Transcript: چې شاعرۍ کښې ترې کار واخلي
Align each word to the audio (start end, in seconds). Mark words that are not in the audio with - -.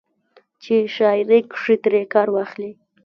چې 0.63 0.75
شاعرۍ 0.95 1.41
کښې 1.51 1.75
ترې 1.83 2.01
کار 2.13 2.27
واخلي 2.35 2.71